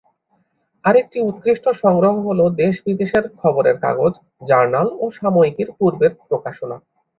আরেকটি 0.85 1.17
উৎকৃষ্ট 1.21 1.65
সংগ্রহ 1.81 2.13
হলো 2.27 2.45
দেশ-বিদেশের 2.59 3.25
খবরের 3.39 3.75
কাগজ, 3.79 4.13
জার্নাল 4.47 4.87
ও 4.95 5.15
সাময়িকীর 5.17 5.69
পূর্বের 5.77 6.11
প্রকাশনা। 6.21 6.77